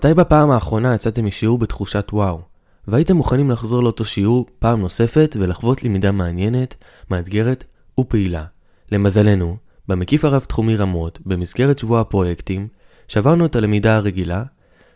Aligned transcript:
מתי 0.00 0.14
בפעם 0.14 0.50
האחרונה 0.50 0.94
יצאתם 0.94 1.24
משיעור 1.24 1.58
בתחושת 1.58 2.08
וואו, 2.12 2.40
והייתם 2.88 3.16
מוכנים 3.16 3.50
לחזור 3.50 3.82
לאותו 3.82 4.04
שיעור 4.04 4.46
פעם 4.58 4.80
נוספת 4.80 5.36
ולחוות 5.40 5.84
למידה 5.84 6.12
מעניינת, 6.12 6.74
מאתגרת 7.10 7.64
ופעילה? 8.00 8.44
למזלנו, 8.92 9.56
במקיף 9.88 10.24
הרב-תחומי 10.24 10.76
רמות, 10.76 11.18
במסגרת 11.26 11.78
שבוע 11.78 12.00
הפרויקטים, 12.00 12.68
שברנו 13.08 13.46
את 13.46 13.56
הלמידה 13.56 13.96
הרגילה, 13.96 14.44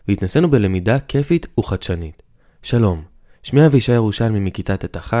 והתנסינו 0.07 0.51
בלמידה 0.51 0.99
כיפית 0.99 1.47
וחדשנית. 1.59 2.23
שלום, 2.61 3.03
שמי 3.43 3.65
אבישי 3.65 3.91
ירושלמי 3.91 4.39
מכיתה 4.39 4.77
ט'1, 4.77 5.13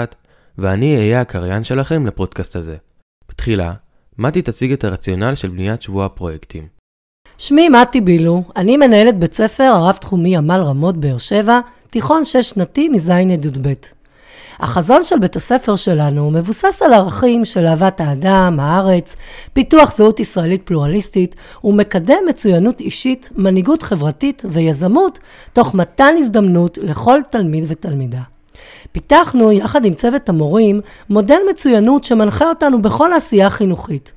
ואני 0.57 0.95
אהיה 0.95 1.21
הקריין 1.21 1.63
שלכם 1.63 2.05
לפודקאסט 2.05 2.55
הזה. 2.55 2.77
בתחילה, 3.29 3.73
מתי 4.17 4.41
תציג 4.41 4.71
את 4.71 4.83
הרציונל 4.83 5.35
של 5.35 5.49
בניית 5.49 5.81
שבוע 5.81 6.05
הפרויקטים. 6.05 6.74
שמי 7.37 7.69
מתי 7.69 8.01
בילו, 8.01 8.43
אני 8.55 8.77
מנהלת 8.77 9.19
בית 9.19 9.33
ספר 9.33 9.63
הרב-תחומי 9.63 10.37
עמל 10.37 10.61
רמות 10.61 10.97
באר 10.97 11.17
שבע, 11.17 11.59
תיכון 11.89 12.25
שש 12.25 12.49
שנתי 12.49 12.89
מז' 12.89 13.09
עד 13.09 13.45
י"ב. 13.45 13.73
החזון 14.59 15.03
של 15.03 15.19
בית 15.19 15.35
הספר 15.35 15.75
שלנו 15.75 16.31
מבוסס 16.31 16.81
על 16.85 16.93
ערכים 16.93 17.45
של 17.45 17.67
אהבת 17.67 18.01
האדם, 18.01 18.57
הארץ, 18.59 19.15
פיתוח 19.53 19.95
זהות 19.95 20.19
ישראלית 20.19 20.61
פלורליסטית 20.65 21.35
ומקדם 21.63 22.17
מצוינות 22.29 22.79
אישית, 22.79 23.29
מנהיגות 23.35 23.83
חברתית 23.83 24.41
ויזמות, 24.49 25.19
תוך 25.53 25.75
מתן 25.75 26.13
הזדמנות 26.17 26.77
לכל 26.81 27.19
תלמיד 27.29 27.65
ותלמידה. 27.67 28.21
פיתחנו 28.91 29.51
יחד 29.51 29.85
עם 29.85 29.93
צוות 29.93 30.29
המורים 30.29 30.81
מודל 31.09 31.39
מצוינות 31.49 32.03
שמנחה 32.03 32.49
אותנו 32.49 32.81
בכל 32.81 33.13
העשייה 33.13 33.47
החינוכית. 33.47 34.11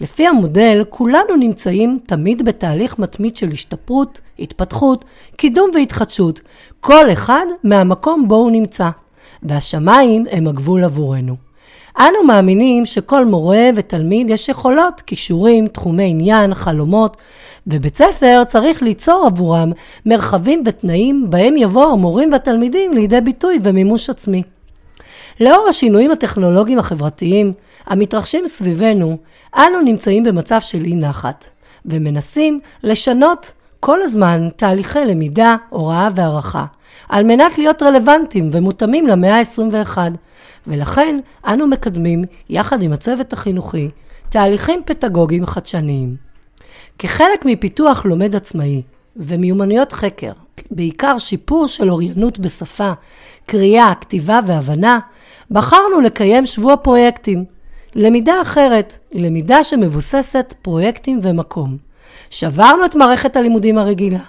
לפי 0.00 0.26
המודל, 0.26 0.84
כולנו 0.88 1.36
נמצאים 1.38 1.98
תמיד 2.06 2.44
בתהליך 2.44 2.98
מתמיד 2.98 3.36
של 3.36 3.52
השתפרות, 3.52 4.20
התפתחות, 4.38 5.04
קידום 5.36 5.70
והתחדשות, 5.74 6.40
כל 6.80 7.12
אחד 7.12 7.46
מהמקום 7.64 8.28
בו 8.28 8.34
הוא 8.34 8.50
נמצא, 8.50 8.90
והשמיים 9.42 10.26
הם 10.30 10.46
הגבול 10.46 10.84
עבורנו. 10.84 11.36
אנו 11.98 12.24
מאמינים 12.26 12.86
שכל 12.86 13.24
מורה 13.24 13.70
ותלמיד 13.76 14.30
יש 14.30 14.48
יכולות, 14.48 15.00
כישורים, 15.00 15.68
תחומי 15.68 16.10
עניין, 16.10 16.54
חלומות, 16.54 17.16
ובית 17.66 17.96
ספר 17.96 18.42
צריך 18.46 18.82
ליצור 18.82 19.26
עבורם 19.26 19.72
מרחבים 20.06 20.62
ותנאים 20.66 21.26
בהם 21.30 21.56
יבואו 21.56 21.92
המורים 21.92 22.32
והתלמידים 22.32 22.92
לידי 22.92 23.20
ביטוי 23.20 23.58
ומימוש 23.62 24.10
עצמי. 24.10 24.42
לאור 25.40 25.68
השינויים 25.68 26.10
הטכנולוגיים 26.10 26.78
החברתיים 26.78 27.52
המתרחשים 27.86 28.46
סביבנו, 28.46 29.18
אנו 29.56 29.80
נמצאים 29.80 30.24
במצב 30.24 30.60
של 30.60 30.84
אי 30.84 30.94
נחת, 30.94 31.50
ומנסים 31.84 32.60
לשנות 32.82 33.52
כל 33.80 34.02
הזמן 34.02 34.48
תהליכי 34.56 35.04
למידה, 35.04 35.56
הוראה 35.68 36.08
והערכה, 36.14 36.64
על 37.08 37.24
מנת 37.24 37.58
להיות 37.58 37.82
רלוונטיים 37.82 38.50
ומותאמים 38.52 39.06
למאה 39.06 39.38
ה-21, 39.38 39.98
ולכן 40.66 41.20
אנו 41.46 41.66
מקדמים, 41.66 42.24
יחד 42.48 42.82
עם 42.82 42.92
הצוות 42.92 43.32
החינוכי, 43.32 43.90
תהליכים 44.28 44.80
פדגוגיים 44.86 45.46
חדשניים. 45.46 46.16
כחלק 46.98 47.44
מפיתוח 47.44 48.04
לומד 48.04 48.36
עצמאי 48.36 48.82
ומיומנויות 49.16 49.92
חקר, 49.92 50.32
בעיקר 50.70 51.18
שיפור 51.18 51.66
של 51.66 51.90
אוריינות 51.90 52.38
בשפה, 52.38 52.92
קריאה, 53.46 53.92
כתיבה 54.00 54.40
והבנה, 54.46 54.98
בחרנו 55.50 56.00
לקיים 56.00 56.46
שבוע 56.46 56.76
פרויקטים. 56.76 57.44
למידה 57.94 58.42
אחרת 58.42 58.98
למידה 59.12 59.64
שמבוססת 59.64 60.54
פרויקטים 60.62 61.18
ומקום. 61.22 61.76
שברנו 62.30 62.84
את 62.84 62.94
מערכת 62.94 63.36
הלימודים 63.36 63.78
הרגילה, 63.78 64.20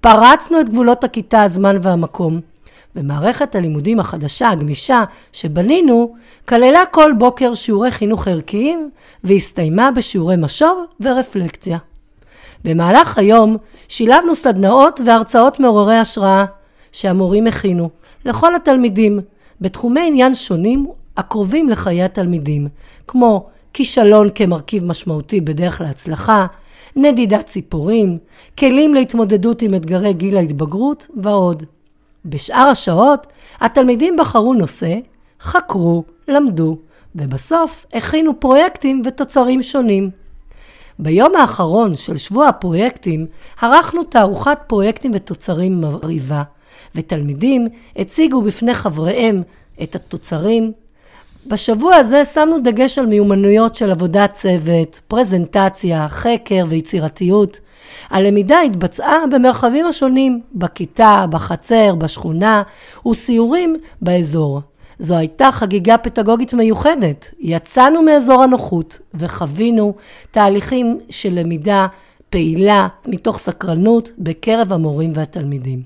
פרצנו 0.00 0.60
את 0.60 0.68
גבולות 0.68 1.04
הכיתה, 1.04 1.42
הזמן 1.42 1.76
והמקום, 1.82 2.40
ומערכת 2.96 3.54
הלימודים 3.54 4.00
החדשה, 4.00 4.50
הגמישה, 4.50 5.04
שבנינו, 5.32 6.14
כללה 6.48 6.80
כל 6.90 7.12
בוקר 7.18 7.54
שיעורי 7.54 7.90
חינוך 7.90 8.28
ערכיים, 8.28 8.90
והסתיימה 9.24 9.90
בשיעורי 9.90 10.36
משוב 10.38 10.84
ורפלקציה. 11.00 11.78
במהלך 12.64 13.18
היום 13.18 13.56
שילבנו 13.88 14.34
סדנאות 14.34 15.00
והרצאות 15.06 15.60
מעוררי 15.60 15.96
השראה 15.96 16.44
שהמורים 16.92 17.46
הכינו 17.46 17.90
לכל 18.24 18.54
התלמידים 18.54 19.20
בתחומי 19.60 20.00
עניין 20.06 20.34
שונים 20.34 20.86
הקרובים 21.16 21.68
לחיי 21.68 22.02
התלמידים, 22.02 22.68
כמו 23.06 23.46
כישלון 23.72 24.28
כמרכיב 24.34 24.84
משמעותי 24.84 25.40
בדרך 25.40 25.80
להצלחה, 25.80 26.46
נדידת 26.96 27.46
ציפורים, 27.46 28.18
כלים 28.58 28.94
להתמודדות 28.94 29.62
עם 29.62 29.74
אתגרי 29.74 30.12
גיל 30.12 30.36
ההתבגרות 30.36 31.08
ועוד. 31.22 31.62
בשאר 32.24 32.68
השעות 32.70 33.26
התלמידים 33.60 34.16
בחרו 34.16 34.54
נושא, 34.54 34.94
חקרו, 35.40 36.04
למדו, 36.28 36.78
ובסוף 37.14 37.86
הכינו 37.92 38.40
פרויקטים 38.40 39.02
ותוצרים 39.04 39.62
שונים. 39.62 40.10
ביום 40.98 41.36
האחרון 41.36 41.96
של 41.96 42.16
שבוע 42.16 42.48
הפרויקטים 42.48 43.26
ערכנו 43.62 44.04
תערוכת 44.04 44.58
פרויקטים 44.66 45.10
ותוצרים 45.14 45.80
מרהיבה, 45.80 46.42
ותלמידים 46.94 47.66
הציגו 47.96 48.42
בפני 48.42 48.74
חבריהם 48.74 49.42
את 49.82 49.94
התוצרים. 49.94 50.72
בשבוע 51.46 51.94
הזה 51.94 52.24
שמנו 52.24 52.58
דגש 52.58 52.98
על 52.98 53.06
מיומנויות 53.06 53.74
של 53.74 53.90
עבודת 53.90 54.32
צוות, 54.32 55.00
פרזנטציה, 55.08 56.08
חקר 56.08 56.64
ויצירתיות. 56.68 57.60
הלמידה 58.10 58.60
התבצעה 58.60 59.26
במרחבים 59.32 59.86
השונים, 59.86 60.40
בכיתה, 60.54 61.26
בחצר, 61.30 61.94
בשכונה, 61.94 62.62
וסיורים 63.06 63.76
באזור. 64.02 64.60
זו 64.98 65.16
הייתה 65.16 65.52
חגיגה 65.52 65.98
פדגוגית 65.98 66.54
מיוחדת. 66.54 67.30
יצאנו 67.40 68.02
מאזור 68.02 68.42
הנוחות 68.42 69.00
וחווינו 69.14 69.94
תהליכים 70.30 70.98
של 71.10 71.32
למידה 71.32 71.86
פעילה 72.30 72.88
מתוך 73.06 73.38
סקרנות 73.38 74.10
בקרב 74.18 74.72
המורים 74.72 75.12
והתלמידים. 75.14 75.82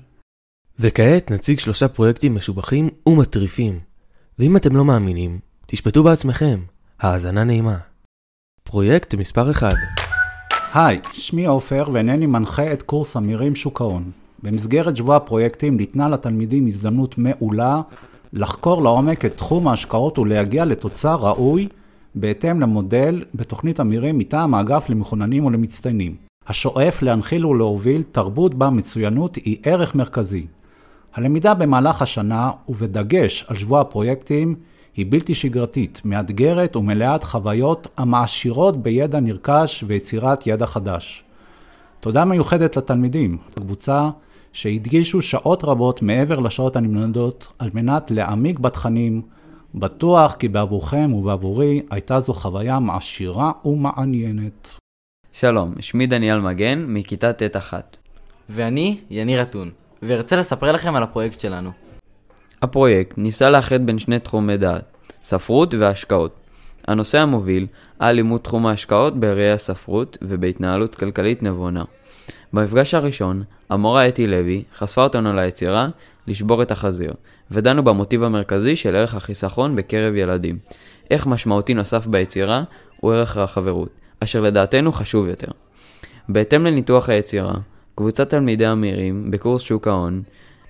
וכעת 0.79 1.31
נציג 1.31 1.59
שלושה 1.59 1.87
פרויקטים 1.87 2.35
משובחים 2.35 2.89
ומטריפים. 3.05 3.79
ואם 4.39 4.57
אתם 4.57 4.75
לא 4.75 4.85
מאמינים, 4.85 5.39
תשפטו 5.65 6.03
בעצמכם. 6.03 6.59
האזנה 6.99 7.43
נעימה. 7.43 7.77
פרויקט 8.63 9.15
מספר 9.15 9.51
1 9.51 9.73
היי, 10.73 10.99
שמי 11.11 11.45
עופר 11.45 11.85
ואינני 11.93 12.25
מנחה 12.25 12.73
את 12.73 12.81
קורס 12.81 13.17
אמירים 13.17 13.55
שוק 13.55 13.81
ההון. 13.81 14.11
במסגרת 14.43 14.97
שבוע 14.97 15.15
הפרויקטים 15.15 15.77
ניתנה 15.77 16.09
לתלמידים 16.09 16.67
הזדמנות 16.67 17.17
מעולה 17.17 17.81
לחקור 18.33 18.81
לעומק 18.83 19.25
את 19.25 19.37
תחום 19.37 19.67
ההשקעות 19.67 20.19
ולהגיע 20.19 20.65
לתוצר 20.65 21.15
ראוי 21.15 21.67
בהתאם 22.15 22.61
למודל 22.61 23.23
בתוכנית 23.35 23.79
אמירים 23.79 24.17
מטעם 24.17 24.53
האגף 24.53 24.89
למחוננים 24.89 25.45
ולמצטיינים. 25.45 26.15
השואף 26.47 27.01
להנחיל 27.01 27.45
ולהוביל 27.45 28.03
תרבות 28.11 28.55
בה 28.55 28.69
מצוינות 28.69 29.35
היא 29.35 29.57
ערך 29.63 29.95
מרכזי. 29.95 30.45
הלמידה 31.13 31.53
במהלך 31.53 32.01
השנה, 32.01 32.51
ובדגש 32.69 33.45
על 33.47 33.55
שבוע 33.55 33.81
הפרויקטים, 33.81 34.55
היא 34.95 35.05
בלתי 35.09 35.35
שגרתית, 35.35 36.01
מאתגרת 36.05 36.75
ומלאת 36.75 37.23
חוויות 37.23 37.87
המעשירות 37.97 38.83
בידע 38.83 39.19
נרכש 39.19 39.83
ויצירת 39.87 40.47
ידע 40.47 40.65
חדש. 40.65 41.23
תודה 41.99 42.25
מיוחדת 42.25 42.77
לתלמידים, 42.77 43.37
קבוצה 43.55 44.09
שהדגישו 44.53 45.21
שעות 45.21 45.63
רבות 45.63 46.01
מעבר 46.01 46.39
לשעות 46.39 46.75
הנמנדות 46.75 47.47
על 47.59 47.69
מנת 47.73 48.11
להעמיק 48.11 48.59
בתכנים, 48.59 49.21
בטוח 49.75 50.33
כי 50.33 50.47
בעבורכם 50.47 51.13
ובעבורי 51.13 51.81
הייתה 51.89 52.19
זו 52.19 52.33
חוויה 52.33 52.79
מעשירה 52.79 53.51
ומעניינת. 53.65 54.77
שלום, 55.31 55.73
שמי 55.79 56.07
דניאל 56.07 56.39
מגן, 56.39 56.85
מכיתה 56.87 57.33
ט'1. 57.33 57.73
ואני 58.49 58.97
יניר 59.09 59.41
אתון, 59.41 59.71
וארצה 60.01 60.35
לספר 60.35 60.71
לכם 60.71 60.95
על 60.95 61.03
הפרויקט 61.03 61.39
שלנו. 61.39 61.71
הפרויקט 62.61 63.17
ניסה 63.17 63.49
לאחד 63.49 63.85
בין 63.85 63.99
שני 63.99 64.19
תחומי 64.19 64.57
דעת, 64.57 64.97
ספרות 65.23 65.73
והשקעות. 65.73 66.35
הנושא 66.87 67.19
המוביל 67.19 67.67
היה 67.99 68.11
לימוד 68.11 68.41
תחום 68.41 68.65
ההשקעות 68.67 69.19
בראי 69.19 69.51
הספרות 69.51 70.17
ובהתנהלות 70.21 70.95
כלכלית 70.95 71.43
נבונה. 71.43 71.83
במפגש 72.53 72.93
הראשון, 72.93 73.43
המורה 73.69 74.07
אתי 74.07 74.27
לוי 74.27 74.63
חשפה 74.75 75.03
אותנו 75.03 75.33
ליצירה 75.33 75.87
לשבור 76.27 76.61
את 76.61 76.71
החזיר, 76.71 77.13
ודנו 77.51 77.83
במוטיב 77.83 78.23
המרכזי 78.23 78.75
של 78.75 78.95
ערך 78.95 79.15
החיסכון 79.15 79.75
בקרב 79.75 80.15
ילדים. 80.15 80.57
איך 81.11 81.27
משמעותי 81.27 81.73
נוסף 81.73 82.07
ביצירה 82.07 82.63
הוא 82.99 83.13
ערך 83.13 83.37
החברות, 83.37 83.89
אשר 84.19 84.41
לדעתנו 84.41 84.91
חשוב 84.91 85.27
יותר. 85.27 85.51
בהתאם 86.29 86.65
לניתוח 86.65 87.09
היצירה, 87.09 87.53
קבוצת 87.95 88.29
תלמידי 88.29 88.71
אמירים 88.71 89.31
בקורס 89.31 89.61
שוק 89.61 89.87
ההון 89.87 90.23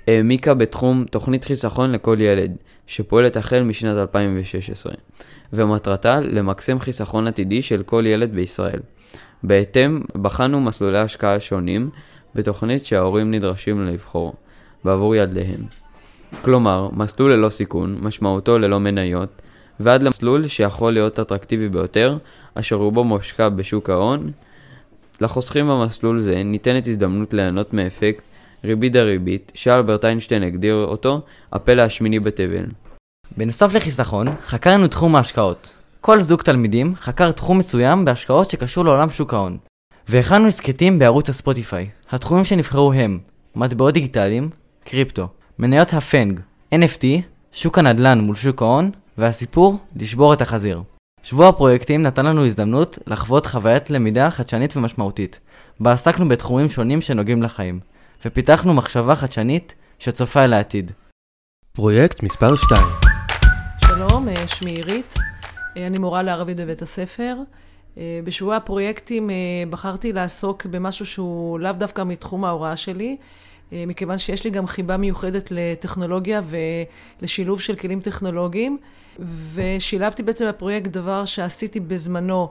העמיקה 0.08 0.54
בתחום 0.54 1.06
תוכנית 1.12 1.46
חיסכון 1.46 1.92
לכל 1.92 2.18
ילד, 2.22 2.52
שפועלת 2.88 3.38
החל 3.38 3.64
משנת 3.64 3.98
2016, 3.98 4.94
ומטרתה 5.54 6.20
למקסם 6.20 6.80
חיסכון 6.80 7.28
עתידי 7.28 7.62
של 7.62 7.84
כל 7.84 8.04
ילד 8.08 8.36
בישראל. 8.36 8.80
בהתאם, 9.44 10.02
בחנו 10.22 10.62
מסלולי 10.62 11.00
השקעה 11.00 11.40
שונים, 11.40 11.90
בתוכנית 12.36 12.86
שההורים 12.86 13.32
נדרשים 13.32 13.88
לבחור 13.88 14.34
בעבור 14.84 15.16
ילדיהם. 15.16 15.60
כלומר, 16.42 16.90
מסלול 16.94 17.34
ללא 17.34 17.50
סיכון, 17.50 17.98
משמעותו 18.02 18.60
ללא 18.60 18.80
מניות, 18.80 19.42
ועד 19.80 20.04
למסלול 20.04 20.48
שיכול 20.48 20.94
להיות 20.94 21.20
אטרקטיבי 21.20 21.70
ביותר, 21.70 22.18
אשר 22.56 22.76
רובו 22.76 23.04
מושקע 23.04 23.50
בשוק 23.50 23.90
ההון. 23.90 24.32
לחוסכים 25.22 25.68
במסלול 25.68 26.20
זה 26.20 26.44
ניתנת 26.44 26.88
הזדמנות 26.88 27.34
ליהנות 27.34 27.74
מאפקט 27.74 28.24
ריבית 28.64 28.94
דריבית, 28.94 29.52
שאלברט 29.56 30.06
איינשטיין 30.06 30.44
הגדיר 30.44 30.76
אותו 30.76 31.22
הפלא 31.52 31.82
השמיני 31.82 32.20
בתבל. 32.20 32.66
בנוסף 33.38 33.74
לחיסכון, 33.74 34.28
חקרנו 34.46 34.88
תחום 34.88 35.16
ההשקעות. 35.16 35.83
כל 36.06 36.22
זוג 36.22 36.42
תלמידים 36.42 36.96
חקר 36.96 37.32
תחום 37.32 37.58
מסוים 37.58 38.06
בהשקעות 38.06 38.50
שקשור 38.50 38.86
לעולם 38.86 39.10
שוק 39.10 39.34
ההון. 39.34 39.58
והכנו 40.08 40.48
הסכתים 40.48 41.00
בערוץ 41.00 41.30
הספוטיפיי. 41.30 41.90
התחומים 42.10 42.46
שנבחרו 42.46 42.94
הם 42.94 43.20
מטבעות 43.56 43.94
דיגיטליים, 43.94 44.50
קריפטו, 44.86 45.28
מניות 45.60 45.94
הפנג, 45.94 46.40
NFT, 46.76 47.06
שוק 47.52 47.78
הנדל"ן 47.78 48.20
מול 48.20 48.36
שוק 48.36 48.62
ההון, 48.62 48.92
והסיפור, 49.18 49.78
לשבור 49.96 50.34
את 50.34 50.42
החזיר. 50.42 50.82
שבוע 51.24 51.48
הפרויקטים 51.48 52.02
נתן 52.02 52.26
לנו 52.26 52.46
הזדמנות 52.46 53.00
לחוות 53.08 53.46
חוויית 53.46 53.90
למידה 53.90 54.32
חדשנית 54.32 54.78
ומשמעותית, 54.78 55.40
בה 55.80 55.92
עסקנו 55.92 56.30
בתחומים 56.30 56.70
שונים 56.70 57.02
שנוגעים 57.02 57.44
לחיים, 57.44 57.80
ופיתחנו 58.26 58.74
מחשבה 58.74 59.16
חדשנית 59.16 59.76
שצופה 60.00 60.44
אל 60.46 60.54
העתיד. 60.54 60.92
פרויקט 61.74 62.24
מספר 62.24 62.56
2 62.56 62.82
שלום, 63.86 64.30
אה, 64.30 64.48
שמי 64.48 64.72
עירית, 64.72 65.14
אני 65.78 65.98
מורה 66.00 66.24
לערבית 66.24 66.58
בבית 66.58 66.82
הספר. 66.82 67.38
אה, 67.98 68.20
בשבוע 68.24 68.56
הפרויקטים 68.56 69.30
בחרתי 69.70 70.14
לעסוק 70.14 70.66
במשהו 70.66 71.06
שהוא 71.06 71.60
לאו 71.60 71.72
דווקא 71.72 72.04
מתחום 72.04 72.46
ההוראה 72.46 72.78
שלי, 72.78 73.18
מכיוון 73.72 74.18
שיש 74.18 74.44
לי 74.44 74.50
גם 74.50 74.68
חיבה 74.68 74.98
מיוחדת 74.98 75.48
לטכנולוגיה 75.52 76.42
ולשילוב 77.22 77.62
של 77.62 77.76
כלים 77.76 78.02
טכנולוגיים, 78.02 78.78
ושילבתי 79.54 80.24
בעצם 80.24 80.48
בפרויקט 80.50 80.88
דבר 80.88 81.26
שעשיתי 81.26 81.80
בזמנו 81.80 82.50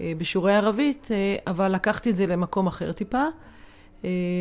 בשיעורי 0.00 0.54
ערבית, 0.56 1.08
אבל 1.46 1.72
לקחתי 1.74 2.10
את 2.10 2.16
זה 2.16 2.26
למקום 2.26 2.66
אחר 2.66 2.92
טיפה, 2.92 3.24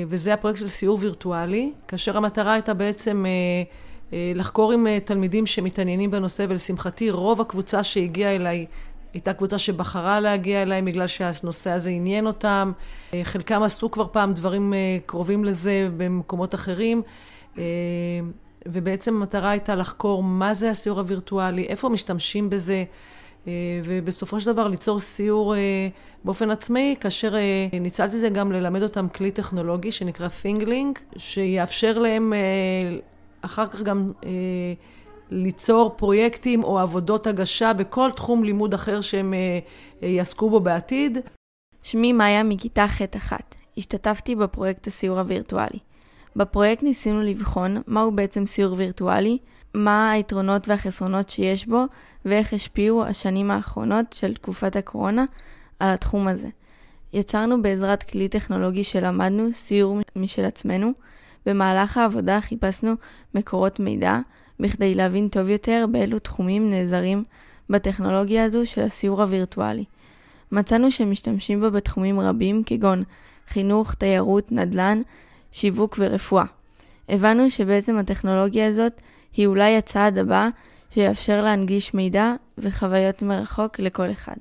וזה 0.07 0.33
הפרויקט 0.33 0.59
של 0.59 0.67
סיור 0.67 0.97
וירטואלי, 1.01 1.71
כאשר 1.87 2.17
המטרה 2.17 2.53
הייתה 2.53 2.73
בעצם 2.73 3.25
אה, 3.25 3.63
לחקור 4.35 4.71
עם 4.71 4.87
אה, 4.87 4.99
תלמידים 4.99 5.45
שמתעניינים 5.45 6.11
בנושא, 6.11 6.45
ולשמחתי 6.49 7.11
רוב 7.11 7.41
הקבוצה 7.41 7.83
שהגיעה 7.83 8.35
אליי 8.35 8.65
הייתה 9.13 9.33
קבוצה 9.33 9.57
שבחרה 9.57 10.19
להגיע 10.19 10.61
אליי 10.61 10.81
בגלל 10.81 11.07
שהנושא 11.07 11.69
הזה 11.69 11.89
עניין 11.89 12.27
אותם. 12.27 12.71
אה, 13.13 13.23
חלקם 13.23 13.63
עשו 13.63 13.91
כבר 13.91 14.07
פעם 14.11 14.33
דברים 14.33 14.73
קרובים 15.05 15.45
לזה 15.45 15.89
במקומות 15.97 16.55
אחרים. 16.55 17.01
ובעצם 18.65 19.15
המטרה 19.15 19.49
הייתה 19.49 19.75
לחקור 19.75 20.23
מה 20.23 20.53
זה 20.53 20.69
הסיור 20.69 20.99
הווירטואלי, 20.99 21.63
איפה 21.63 21.89
משתמשים 21.89 22.49
בזה, 22.49 22.83
ובסופו 23.83 24.39
של 24.39 24.51
דבר 24.51 24.67
ליצור 24.67 24.99
סיור 24.99 25.55
באופן 26.23 26.51
עצמאי, 26.51 26.95
כאשר 26.99 27.33
ניצלתי 27.81 28.15
את 28.15 28.21
זה 28.21 28.29
גם 28.29 28.51
ללמד 28.51 28.83
אותם 28.83 29.07
כלי 29.15 29.31
טכנולוגי 29.31 29.91
שנקרא 29.91 30.27
Thinglink, 30.43 30.99
שיאפשר 31.17 31.99
להם 31.99 32.33
אחר 33.45 33.67
כך 33.67 33.81
גם 33.81 34.11
אה, 34.25 34.29
ליצור 35.29 35.93
פרויקטים 35.97 36.63
או 36.63 36.79
עבודות 36.79 37.27
הגשה 37.27 37.73
בכל 37.73 38.11
תחום 38.15 38.43
לימוד 38.43 38.73
אחר 38.73 39.01
שהם 39.01 39.33
אה, 39.33 39.59
אה, 40.03 40.07
יעסקו 40.07 40.49
בו 40.49 40.59
בעתיד. 40.59 41.17
שמי 41.83 42.13
מאיה 42.13 42.43
מכיתה 42.43 42.85
ח'1. 42.87 43.33
השתתפתי 43.77 44.35
בפרויקט 44.35 44.87
הסיור 44.87 45.19
הווירטואלי. 45.19 45.79
בפרויקט 46.35 46.83
ניסינו 46.83 47.21
לבחון 47.21 47.81
מהו 47.87 48.11
בעצם 48.11 48.45
סיור 48.45 48.75
וירטואלי, 48.77 49.37
מה 49.73 50.11
היתרונות 50.11 50.67
והחסרונות 50.67 51.29
שיש 51.29 51.67
בו, 51.67 51.83
ואיך 52.25 52.53
השפיעו 52.53 53.03
השנים 53.03 53.51
האחרונות 53.51 54.13
של 54.13 54.33
תקופת 54.33 54.75
הקורונה 54.75 55.25
על 55.79 55.89
התחום 55.93 56.27
הזה. 56.27 56.47
יצרנו 57.13 57.61
בעזרת 57.61 58.03
כלי 58.03 58.27
טכנולוגי 58.27 58.83
שלמדנו 58.83 59.47
סיור 59.53 59.99
משל 60.15 60.45
עצמנו, 60.45 60.91
במהלך 61.45 61.97
העבודה 61.97 62.41
חיפשנו 62.41 62.93
מקורות 63.35 63.79
מידע 63.79 64.19
בכדי 64.59 64.95
להבין 64.95 65.27
טוב 65.27 65.49
יותר 65.49 65.85
באילו 65.91 66.19
תחומים 66.19 66.69
נעזרים 66.69 67.23
בטכנולוגיה 67.69 68.43
הזו 68.45 68.65
של 68.65 68.81
הסיור 68.81 69.21
הווירטואלי. 69.21 69.85
מצאנו 70.51 70.91
שמשתמשים 70.91 71.61
בה 71.61 71.69
בתחומים 71.69 72.19
רבים 72.19 72.63
כגון 72.65 73.03
חינוך, 73.47 73.93
תיירות, 73.93 74.51
נדל"ן, 74.51 75.01
שיווק 75.51 75.95
ורפואה. 75.99 76.45
הבנו 77.09 77.49
שבעצם 77.49 77.97
הטכנולוגיה 77.97 78.67
הזאת 78.67 78.93
היא 79.33 79.47
אולי 79.47 79.77
הצעד 79.77 80.17
הבא 80.17 80.49
שיאפשר 80.93 81.43
להנגיש 81.43 81.93
מידע 81.93 82.33
וחוויות 82.57 83.21
מרחוק 83.21 83.79
לכל 83.79 84.11
אחד. 84.11 84.35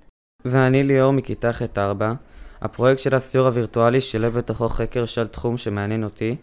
ואני 0.44 0.82
ליאור 0.82 1.12
מכיתה 1.12 1.52
ח'4. 1.52 2.02
הפרויקט 2.62 3.00
של 3.00 3.14
הסיור 3.14 3.46
הווירטואלי 3.46 4.00
שילב 4.00 4.38
בתוכו 4.38 4.68
חקר 4.68 5.04
של 5.06 5.26
תחום 5.26 5.56
שמעניין 5.56 6.04
אותי, 6.04 6.36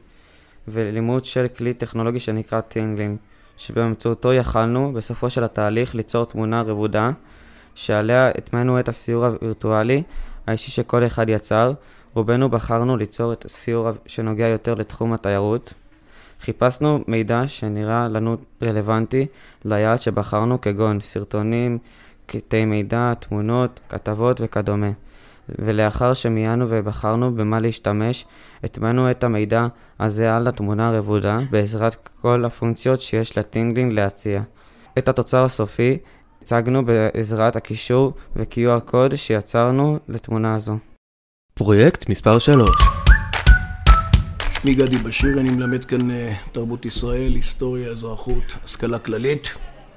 ולימוד 0.71 1.25
של 1.25 1.47
כלי 1.57 1.73
טכנולוגי 1.73 2.19
שנקרא 2.19 2.61
ThingLink, 2.61 3.17
שבאמצעותו 3.57 4.33
יכלנו 4.33 4.93
בסופו 4.93 5.29
של 5.29 5.43
התהליך 5.43 5.95
ליצור 5.95 6.25
תמונה 6.25 6.61
רבודה, 6.61 7.11
שעליה 7.75 8.29
הטמנו 8.29 8.79
את 8.79 8.89
הסיור 8.89 9.25
הווירטואלי 9.25 10.03
האישי 10.47 10.71
שכל 10.71 11.05
אחד 11.05 11.29
יצר, 11.29 11.73
רובנו 12.13 12.49
בחרנו 12.49 12.97
ליצור 12.97 13.33
את 13.33 13.45
הסיור 13.45 13.89
שנוגע 14.05 14.47
יותר 14.47 14.73
לתחום 14.73 15.13
התיירות. 15.13 15.73
חיפשנו 16.41 17.03
מידע 17.07 17.47
שנראה 17.47 18.07
לנו 18.07 18.37
רלוונטי 18.63 19.25
ליעד 19.65 19.99
שבחרנו 19.99 20.61
כגון 20.61 21.01
סרטונים, 21.01 21.77
קטעי 22.25 22.65
מידע, 22.65 23.13
תמונות, 23.19 23.79
כתבות 23.89 24.37
וכדומה. 24.41 24.89
ולאחר 25.59 26.13
שמיינו 26.13 26.65
ובחרנו 26.69 27.35
במה 27.35 27.59
להשתמש, 27.59 28.25
הטמנו 28.63 29.11
את 29.11 29.23
המידע 29.23 29.67
הזה 29.99 30.35
על 30.35 30.47
התמונה 30.47 30.89
הרבודה 30.89 31.39
בעזרת 31.51 32.09
כל 32.21 32.45
הפונקציות 32.45 33.01
שיש 33.01 33.37
ל 33.37 33.43
ThingLink 33.43 33.93
להציע. 33.93 34.41
את 34.97 35.09
התוצר 35.09 35.43
הסופי 35.43 35.97
הצגנו 36.41 36.85
בעזרת 36.85 37.55
הקישור 37.55 38.13
ו-QR 38.35 38.79
קוד 38.85 39.15
שיצרנו 39.15 39.99
לתמונה 40.09 40.55
הזו. 40.55 40.77
פרויקט 41.53 42.09
מספר 42.09 42.39
3 42.39 42.69
שמי 44.61 44.73
גדי 44.73 44.97
בשיר, 44.97 45.39
אני 45.39 45.49
מלמד 45.49 45.85
כאן 45.85 46.11
אה, 46.11 46.33
תרבות 46.51 46.85
ישראל, 46.85 47.33
היסטוריה, 47.35 47.89
אזרחות, 47.89 48.43
השכלה 48.63 48.99
כללית. 48.99 49.47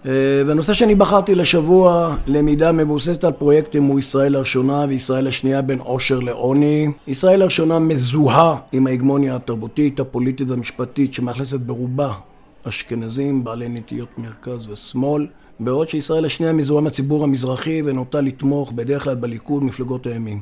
אה, 0.07 0.13
והנושא 0.47 0.73
שאני 0.73 0.95
בחרתי 0.95 1.35
לשבוע, 1.35 2.17
למידה 2.27 2.73
מבוססת 2.73 3.25
על 3.25 3.33
פרויקטים 3.33 3.85
הוא 3.85 3.99
ישראל 3.99 4.37
הראשונה 4.37 4.87
וישראל 4.89 5.27
השנייה 5.27 5.63
בין 5.63 5.79
עושר 5.79 6.21
לעוני. 6.21 6.89
ישראל 7.07 7.43
הראשונה 7.43 7.79
מזוהה 7.79 8.57
עם 8.73 8.87
ההגמוניה 8.87 9.37
התרבותית, 9.37 10.01
הפוליטית 10.01 10.51
והמשפטית 10.51 11.13
שמאכלסת 11.13 11.61
ברובה 11.61 12.13
אשכנזים, 12.69 13.45
בעלי 13.45 13.69
נטיות 13.69 14.09
מרכז 14.19 14.69
ושמאל. 14.69 15.27
בעוד 15.61 15.89
שישראל 15.89 16.25
השנייה 16.25 16.53
מזוהה 16.53 16.81
עם 16.81 16.87
הציבור 16.87 17.25
המזרחי 17.25 17.83
ונוטה 17.85 18.21
לתמוך 18.21 18.73
בדרך 18.73 19.05
כלל 19.05 19.15
בליכוד, 19.15 19.65
מפלגות 19.65 20.07
הימין. 20.07 20.41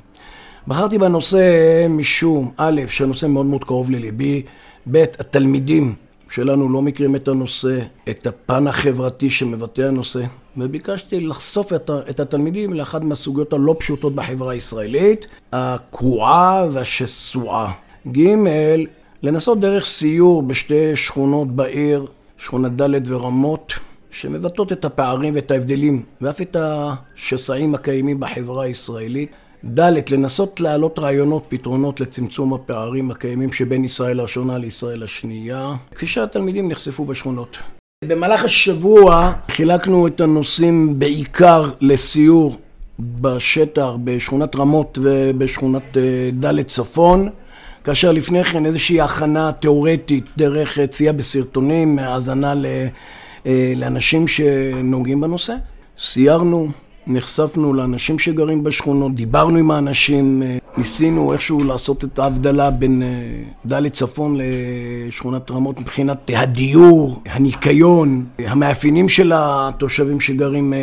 בחרתי 0.68 0.98
בנושא 0.98 1.86
משום, 1.88 2.50
א', 2.56 2.82
שהנושא 2.88 3.26
מאוד 3.26 3.46
מאוד 3.46 3.64
קרוב 3.64 3.90
לליבי, 3.90 4.42
ב', 4.90 4.96
התלמידים 4.96 5.94
שלנו 6.30 6.68
לא 6.68 6.82
מכירים 6.82 7.16
את 7.16 7.28
הנושא, 7.28 7.78
את 8.10 8.26
הפן 8.26 8.66
החברתי 8.66 9.30
שמבטא 9.30 9.82
הנושא, 9.82 10.20
וביקשתי 10.56 11.20
לחשוף 11.20 11.72
את, 11.72 11.90
את 12.10 12.20
התלמידים 12.20 12.72
לאחת 12.72 13.02
מהסוגיות 13.02 13.52
הלא 13.52 13.76
פשוטות 13.78 14.14
בחברה 14.14 14.52
הישראלית, 14.52 15.26
הקרועה 15.52 16.66
והשסועה. 16.70 17.72
ג', 18.12 18.28
לנסות 19.22 19.60
דרך 19.60 19.84
סיור 19.84 20.42
בשתי 20.42 20.96
שכונות 20.96 21.48
בעיר, 21.48 22.06
שכונת 22.38 22.72
ד' 22.82 23.12
ורמות, 23.12 23.72
שמבטאות 24.10 24.72
את 24.72 24.84
הפערים 24.84 25.34
ואת 25.34 25.50
ההבדלים, 25.50 26.02
ואף 26.20 26.40
את 26.40 26.56
השסעים 26.60 27.74
הקיימים 27.74 28.20
בחברה 28.20 28.64
הישראלית. 28.64 29.30
ד', 29.64 30.10
לנסות 30.10 30.60
להעלות 30.60 30.98
רעיונות, 30.98 31.44
פתרונות 31.48 32.00
לצמצום 32.00 32.54
הפערים 32.54 33.10
הקיימים 33.10 33.52
שבין 33.52 33.84
ישראל 33.84 34.20
הראשונה 34.20 34.58
לישראל 34.58 35.02
השנייה, 35.02 35.74
כפי 35.94 36.06
שהתלמידים 36.06 36.68
נחשפו 36.68 37.04
בשכונות. 37.04 37.58
במהלך 38.04 38.44
השבוע 38.44 39.32
חילקנו 39.48 40.06
את 40.06 40.20
הנושאים 40.20 40.98
בעיקר 40.98 41.70
לסיור 41.80 42.56
בשטח, 42.98 43.88
בשכונת 44.04 44.56
רמות 44.56 44.98
ובשכונת 45.02 45.96
אה, 45.96 46.30
ד' 46.40 46.62
צפון, 46.62 47.28
כאשר 47.84 48.12
לפני 48.12 48.44
כן 48.44 48.66
איזושהי 48.66 49.00
הכנה 49.00 49.52
תיאורטית 49.52 50.24
דרך 50.36 50.78
אה, 50.78 50.86
צפייה 50.86 51.12
בסרטונים, 51.12 51.98
האזנה 51.98 52.54
אה, 53.46 53.72
לאנשים 53.76 54.28
שנוגעים 54.28 55.20
בנושא. 55.20 55.54
סיירנו, 55.98 56.68
נחשפנו 57.06 57.74
לאנשים 57.74 58.18
שגרים 58.18 58.64
בשכונות, 58.64 59.14
דיברנו 59.14 59.58
עם 59.58 59.70
האנשים, 59.70 60.42
אה, 60.42 60.58
ניסינו 60.76 61.32
איכשהו 61.32 61.64
לעשות 61.64 62.04
את 62.04 62.18
ההבדלה 62.18 62.70
בין 62.70 63.02
אה, 63.02 63.08
דלית 63.66 63.92
צפון 63.92 64.36
לשכונת 64.38 65.50
רמות 65.50 65.80
מבחינת 65.80 66.30
הדיור, 66.34 67.22
הניקיון, 67.26 68.24
המאפיינים 68.38 69.08
של 69.08 69.32
התושבים 69.34 70.20
שגרים 70.20 70.72
אה, 70.72 70.78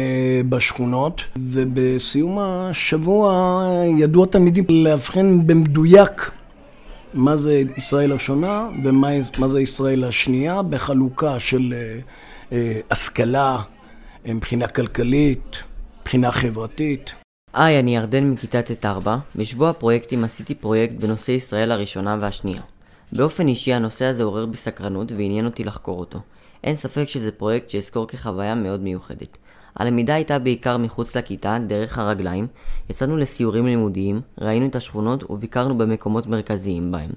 בשכונות. 0.49 1.23
ובסיום 1.37 2.39
השבוע 2.39 3.63
ידעו 3.99 4.23
התלמידים 4.23 4.65
להבחין 4.69 5.47
במדויק 5.47 6.31
מה 7.13 7.37
זה 7.37 7.63
ישראל 7.77 8.11
הראשונה 8.11 8.67
ומה 8.83 9.47
זה 9.47 9.61
ישראל 9.61 10.03
השנייה 10.03 10.61
בחלוקה 10.61 11.39
של 11.39 11.73
השכלה 12.91 13.57
מבחינה 14.25 14.67
כלכלית. 14.67 15.66
מבחינה 16.07 16.31
חברתית. 16.31 17.15
היי, 17.53 17.79
אני 17.79 17.95
ירדן 17.95 18.29
מכיתה 18.29 18.61
ט'4. 18.61 19.09
בשבוע 19.35 19.69
הפרויקטים 19.69 20.23
עשיתי 20.23 20.55
פרויקט 20.55 20.93
בנושא 20.93 21.31
ישראל 21.31 21.71
הראשונה 21.71 22.17
והשנייה. 22.21 22.61
באופן 23.13 23.47
אישי 23.47 23.73
הנושא 23.73 24.05
הזה 24.05 24.23
עורר 24.23 24.45
בי 24.45 24.57
סקרנות 24.57 25.11
ועניין 25.11 25.45
אותי 25.45 25.63
לחקור 25.63 25.99
אותו. 25.99 26.19
אין 26.63 26.75
ספק 26.75 27.09
שזה 27.09 27.31
פרויקט 27.31 27.69
שאזכור 27.69 28.07
כחוויה 28.07 28.55
מאוד 28.55 28.81
מיוחדת. 28.81 29.37
הלמידה 29.75 30.15
הייתה 30.15 30.39
בעיקר 30.39 30.77
מחוץ 30.77 31.15
לכיתה, 31.15 31.57
דרך 31.67 31.97
הרגליים, 31.97 32.47
יצאנו 32.89 33.17
לסיורים 33.17 33.65
לימודיים, 33.65 34.21
ראינו 34.41 34.65
את 34.65 34.75
השכונות 34.75 35.31
וביקרנו 35.31 35.77
במקומות 35.77 36.27
מרכזיים 36.27 36.91
בהם, 36.91 37.11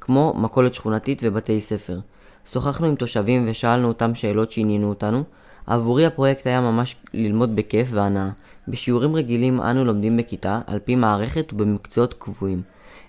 כמו 0.00 0.34
מכולת 0.36 0.74
שכונתית 0.74 1.20
ובתי 1.24 1.60
ספר. 1.60 1.98
שוחחנו 2.46 2.86
עם 2.86 2.94
תושבים 2.94 3.46
ושאלנו 3.48 3.88
אותם 3.88 4.14
שאלות 4.14 4.52
שעניינו 4.52 4.88
אותנו, 4.88 5.24
עבורי 5.66 6.06
הפרויקט 6.06 6.46
היה 6.46 6.60
ממש 6.60 6.96
ללמוד 7.14 7.56
בכיף 7.56 7.88
והנאה. 7.90 8.30
בשיעורים 8.68 9.16
רגילים 9.16 9.60
אנו 9.60 9.84
לומדים 9.84 10.16
בכיתה, 10.16 10.60
על 10.66 10.78
פי 10.78 10.94
מערכת 10.94 11.52
ובמקצועות 11.52 12.14
קבועים. 12.14 12.62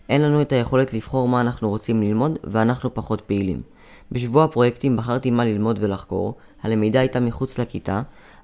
אין 0.09 0.21
לנו 0.21 0.41
את 0.41 0.51
היכולת 0.51 0.93
לבחור 0.93 1.27
מה 1.27 1.41
אנחנו 1.41 1.69
רוצים 1.69 2.01
ללמוד, 2.01 2.39
ואנחנו 2.43 2.93
פחות 2.93 3.21
פעילים. 3.21 3.61
בשבוע 4.11 4.43
הפרויקטים 4.43 4.97
בחרתי 4.97 5.31
מה 5.31 5.45
ללמוד 5.45 5.79
ולחקור, 5.81 6.35
הלמידה 6.63 6.99
הייתה 6.99 7.19
מחוץ 7.19 7.59
לכיתה, 7.59 8.01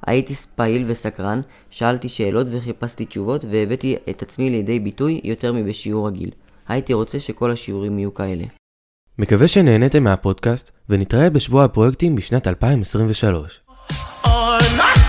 הייתי 0.08 0.34
פעיל 0.56 0.86
וסקרן, 0.88 1.42
שאלתי 1.70 2.10
שאלות 2.10 2.48
וחיפשתי 2.52 3.06
תשובות, 3.06 3.46
והבאתי 3.50 3.96
את 4.10 4.22
עצמי 4.22 4.50
לידי 4.50 4.80
ביטוי 4.80 5.22
יותר 5.24 5.54
מבשיעור 5.54 6.08
רגיל. 6.08 6.30
הייתי 6.68 6.94
רוצה 6.94 7.20
שכל 7.20 7.52
השיעורים 7.52 8.00
יהיו 8.00 8.14
כאלה. 8.14 8.44
מקווה 9.20 9.48
שנהניתם 9.48 10.04
מהפודקאסט, 10.04 10.72
ונתראה 10.90 11.30
בשבוע 11.30 11.64
הפרויקטים 11.64 12.16
בשנת 12.16 12.48
2023. 12.48 13.63
On 14.24 14.78
my 14.78 15.03